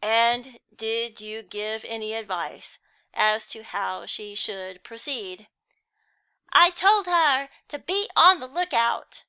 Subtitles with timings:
[0.00, 2.78] "And did you give any advice
[3.12, 5.48] as to how she should proceed?"
[6.50, 9.24] "I told her to be on the look out."